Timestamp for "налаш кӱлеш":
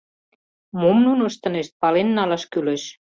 2.17-2.83